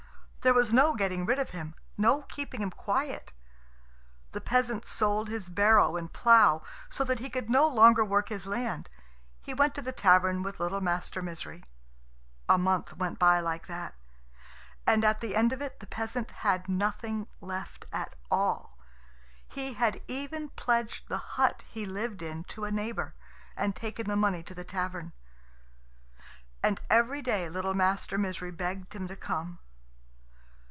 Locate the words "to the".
9.75-9.91, 24.41-24.63